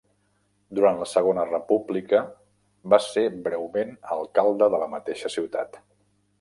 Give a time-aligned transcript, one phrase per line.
[0.77, 2.23] Durant la segona república
[2.95, 5.83] va ser breument alcalde de la mateixa ciutat.